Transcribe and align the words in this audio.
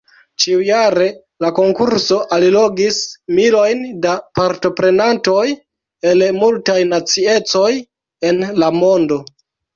Ĉiujare 0.43 1.09
la 1.45 1.51
konkurso 1.59 2.17
allogis 2.37 2.97
milojn 3.41 3.83
da 4.07 4.15
partoprenantoj 4.41 5.45
el 6.15 6.27
multaj 6.41 6.79
naciecoj 6.97 7.71
en 8.33 8.45
la 8.65 8.75
mondo. 8.81 9.23